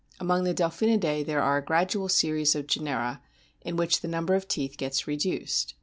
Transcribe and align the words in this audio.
Among 0.19 0.45
the 0.45 0.53
Delphinidae 0.55 1.23
there 1.27 1.43
are 1.43 1.57
a 1.59 1.63
gradual 1.63 2.09
series 2.09 2.55
of 2.55 2.65
genera, 2.65 3.21
in 3.61 3.75
which 3.75 4.01
the 4.01 4.07
number 4.07 4.33
of 4.33 4.47
teeth 4.47 4.75
gets 4.77 5.05
reduced. 5.05 5.75